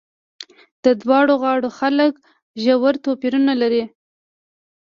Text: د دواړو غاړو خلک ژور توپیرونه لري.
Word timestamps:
د 0.83 0.85
دواړو 1.01 1.33
غاړو 1.43 1.69
خلک 1.79 2.13
ژور 2.63 2.93
توپیرونه 3.03 3.53
لري. 3.61 3.83